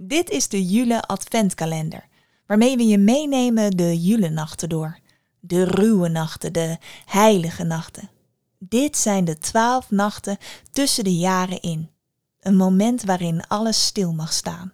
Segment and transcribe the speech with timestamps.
[0.00, 2.08] Dit is de Jule Adventkalender,
[2.46, 4.98] waarmee we je meenemen de Julenachten door.
[5.40, 8.10] De ruwe nachten, de heilige nachten.
[8.58, 10.36] Dit zijn de twaalf nachten
[10.70, 11.90] tussen de jaren in.
[12.40, 14.72] Een moment waarin alles stil mag staan.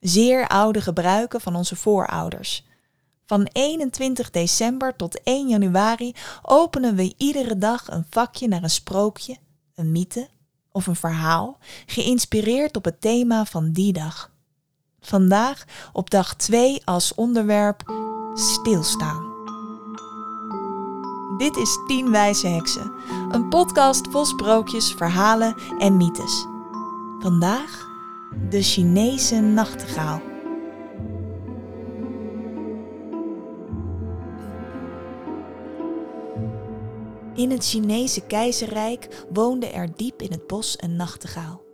[0.00, 2.66] Zeer oude gebruiken van onze voorouders.
[3.26, 9.36] Van 21 december tot 1 januari openen we iedere dag een vakje naar een sprookje,
[9.74, 10.28] een mythe
[10.72, 14.36] of een verhaal, geïnspireerd op het thema van die dag.
[15.08, 17.92] Vandaag op dag 2 als onderwerp
[18.34, 19.26] stilstaan.
[21.38, 22.92] Dit is 10 Wijze Heksen,
[23.30, 26.46] een podcast vol sprookjes, verhalen en mythes.
[27.18, 27.86] Vandaag
[28.50, 30.22] de Chinese nachtegaal.
[37.34, 41.67] In het Chinese keizerrijk woonde er diep in het bos een nachtegaal.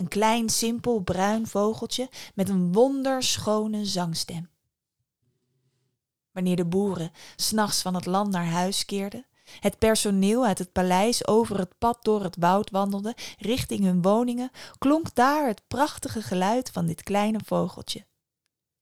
[0.00, 4.50] Een klein, simpel, bruin vogeltje met een wonderschone zangstem.
[6.30, 9.26] Wanneer de boeren s'nachts van het land naar huis keerden,
[9.58, 14.50] het personeel uit het paleis over het pad door het woud wandelde richting hun woningen,
[14.78, 18.06] klonk daar het prachtige geluid van dit kleine vogeltje.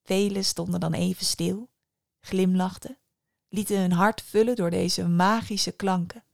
[0.03, 1.69] Velen stonden dan even stil,
[2.21, 2.99] glimlachten,
[3.49, 6.25] lieten hun hart vullen door deze magische klanken.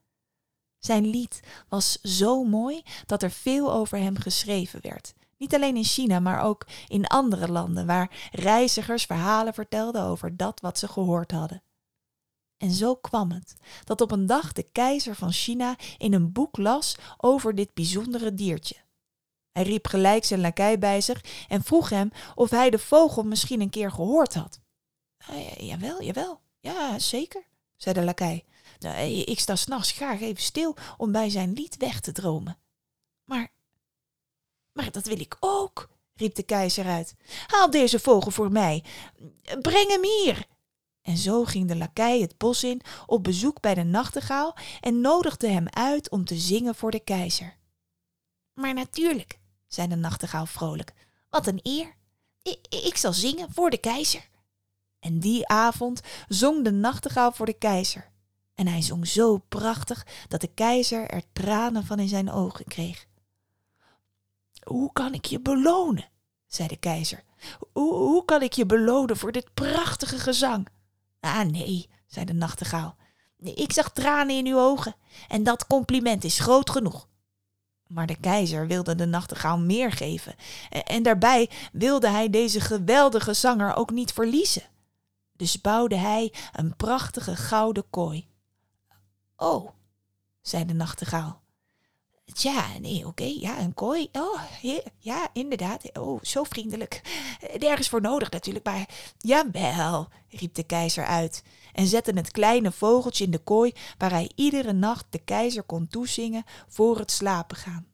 [0.85, 5.15] Zijn lied was zo mooi dat er veel over hem geschreven werd.
[5.37, 10.61] Niet alleen in China, maar ook in andere landen waar reizigers verhalen vertelden over dat
[10.61, 11.63] wat ze gehoord hadden.
[12.57, 16.57] En zo kwam het dat op een dag de keizer van China in een boek
[16.57, 18.77] las over dit bijzondere diertje.
[19.53, 23.61] Hij riep gelijk zijn lakij bij zich en vroeg hem of hij de vogel misschien
[23.61, 24.61] een keer gehoord had.
[25.31, 27.47] Uh, jawel, jawel, ja, zeker,
[27.77, 28.45] zei de lakij.
[28.79, 32.59] Nou, ik sta s'nachts graag even stil om bij zijn lied weg te dromen.
[33.25, 33.53] Maar,
[34.73, 37.15] maar dat wil ik ook, riep de keizer uit.
[37.47, 38.85] Haal deze vogel voor mij.
[39.61, 40.47] Breng hem hier.
[41.03, 45.49] En zo ging de lakij het bos in op bezoek bij de nachtegaal en nodigde
[45.49, 47.57] hem uit om te zingen voor de keizer.
[48.55, 50.93] Maar natuurlijk, zei de nachtegaal vrolijk,
[51.29, 51.97] wat een eer.
[52.43, 54.29] Ik, ik zal zingen voor de keizer.
[54.99, 58.13] En die avond zong de nachtegaal voor de keizer.
[58.55, 63.07] En hij zong zo prachtig dat de keizer er tranen van in zijn ogen kreeg.
[64.63, 66.09] Hoe kan ik je belonen?
[66.47, 67.23] zei de keizer.
[67.73, 70.69] Hoe, hoe kan ik je belonen voor dit prachtige gezang?
[71.21, 72.97] Ah, nee, zei de nachtegaal.
[73.39, 74.95] Ik zag tranen in uw ogen
[75.29, 77.09] en dat compliment is groot genoeg.
[77.87, 80.35] Maar de keizer wilde de nachtegaal meer geven
[80.85, 84.63] en daarbij wilde hij deze geweldige zanger ook niet verliezen.
[85.33, 88.29] Dus bouwde hij een prachtige gouden kooi.
[89.37, 89.71] Oh,
[90.41, 91.43] zei de nachtegaal.
[92.33, 94.09] Tja, nee, oké, ja, een kooi.
[94.13, 94.43] Oh,
[94.99, 95.99] ja, inderdaad.
[95.99, 97.01] Oh, zo vriendelijk.
[97.59, 103.25] Nergens voor nodig natuurlijk, maar jawel, riep de keizer uit en zette het kleine vogeltje
[103.25, 107.87] in de kooi waar hij iedere nacht de keizer kon toezingen voor het slapen gaan.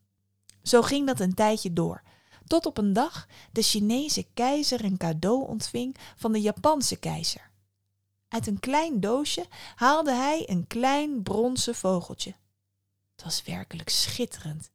[0.63, 2.03] Zo ging dat een tijdje door,
[2.47, 7.50] tot op een dag de Chinese keizer een cadeau ontving van de Japanse keizer.
[8.31, 12.35] Uit een klein doosje haalde hij een klein bronzen vogeltje.
[13.15, 14.71] Het was werkelijk schitterend,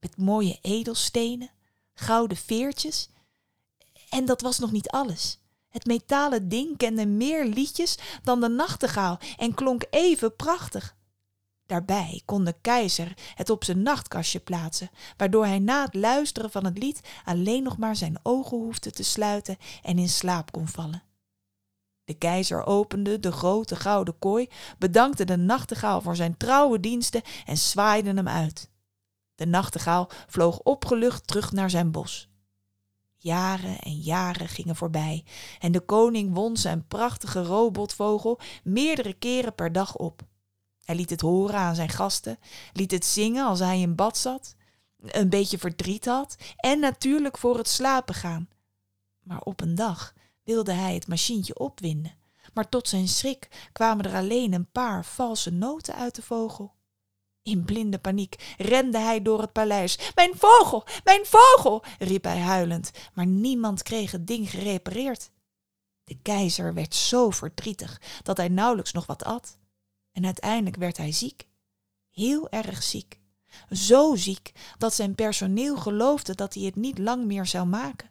[0.00, 1.50] met mooie edelstenen,
[1.94, 3.08] gouden veertjes.
[4.08, 5.38] En dat was nog niet alles.
[5.68, 10.96] Het metalen ding kende meer liedjes dan de nachtegaal en klonk even prachtig.
[11.66, 16.64] Daarbij kon de keizer het op zijn nachtkastje plaatsen, waardoor hij na het luisteren van
[16.64, 21.09] het lied alleen nog maar zijn ogen hoefde te sluiten en in slaap kon vallen.
[22.04, 27.56] De keizer opende de grote gouden kooi, bedankte de nachtegaal voor zijn trouwe diensten en
[27.56, 28.70] zwaaide hem uit.
[29.34, 32.28] De nachtegaal vloog opgelucht terug naar zijn bos.
[33.16, 35.24] Jaren en jaren gingen voorbij
[35.58, 40.22] en de koning won zijn prachtige robotvogel meerdere keren per dag op.
[40.84, 42.38] Hij liet het horen aan zijn gasten,
[42.72, 44.54] liet het zingen als hij in bad zat,
[45.00, 48.48] een beetje verdriet had en natuurlijk voor het slapen gaan.
[49.22, 50.12] Maar op een dag
[50.50, 52.18] wilde hij het machientje opwinden,
[52.54, 56.74] maar tot zijn schrik kwamen er alleen een paar valse noten uit de vogel.
[57.42, 60.12] In blinde paniek rende hij door het paleis.
[60.14, 65.30] Mijn vogel, mijn vogel, riep hij huilend, maar niemand kreeg het ding gerepareerd.
[66.04, 69.58] De keizer werd zo verdrietig dat hij nauwelijks nog wat at.
[70.12, 71.46] En uiteindelijk werd hij ziek,
[72.10, 73.20] heel erg ziek.
[73.70, 78.09] Zo ziek dat zijn personeel geloofde dat hij het niet lang meer zou maken.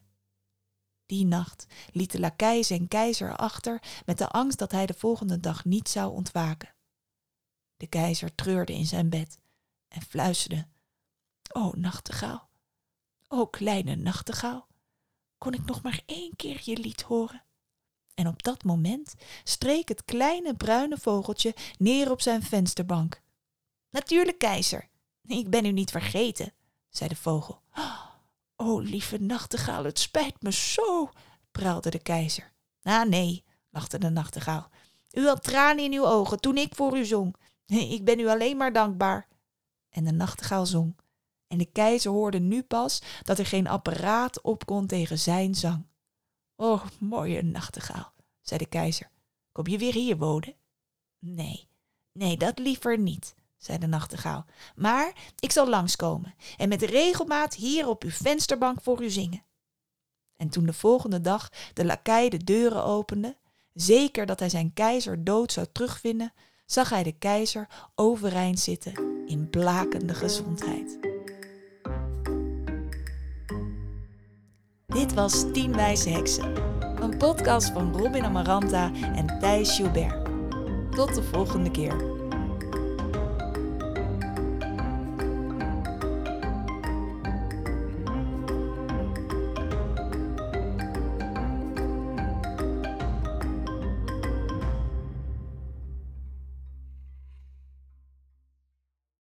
[1.09, 5.39] Die nacht liet de lakij zijn keizer achter met de angst dat hij de volgende
[5.39, 6.75] dag niet zou ontwaken.
[7.77, 9.39] De keizer treurde in zijn bed
[9.87, 10.67] en fluisterde:
[11.53, 12.49] O nachtegaal,
[13.27, 14.67] o kleine nachtegaal,
[15.37, 17.43] kon ik nog maar één keer je lied horen.
[18.13, 23.21] En op dat moment streek het kleine bruine vogeltje neer op zijn vensterbank.
[23.89, 24.89] Natuurlijk, keizer.
[25.23, 26.53] Ik ben u niet vergeten,
[26.89, 27.61] zei de vogel.
[28.61, 31.09] O, lieve nachtegaal, het spijt me zo,
[31.51, 32.53] praalde de keizer.
[32.81, 34.69] Ah, nee, lachte de nachtegaal.
[35.11, 37.35] U had tranen in uw ogen toen ik voor u zong.
[37.95, 39.27] Ik ben u alleen maar dankbaar.
[39.89, 40.97] En de nachtegaal zong.
[41.47, 45.87] En de keizer hoorde nu pas dat er geen apparaat op kon tegen zijn zang.
[46.55, 49.11] Oh, mooie nachtegaal, zei de keizer.
[49.51, 50.55] Kom je weer hier wonen?
[51.19, 51.69] Nee,
[52.11, 54.45] nee, dat liever niet, zei de nachtegaal.
[54.75, 59.43] Maar ik zal langskomen en met regelmaat hier op uw vensterbank voor u zingen.
[60.35, 63.37] En toen de volgende dag de lakij de deuren opende,
[63.73, 66.33] zeker dat hij zijn keizer dood zou terugvinden,
[66.65, 68.93] zag hij de keizer overeind zitten
[69.25, 70.99] in blakende gezondheid.
[74.85, 76.55] Dit was Tien Wijze Heksen,
[77.01, 80.25] een podcast van Robin Amaranta en Thijs Gilbert.
[80.91, 82.18] Tot de volgende keer.